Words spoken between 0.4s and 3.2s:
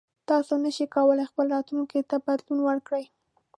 نشئ کولی خپل راتلونکي ته بدلون ورکړئ.